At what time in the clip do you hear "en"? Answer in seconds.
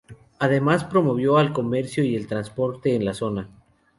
2.95-3.05